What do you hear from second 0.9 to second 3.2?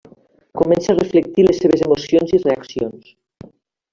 a reflectir les seves emocions i reaccions.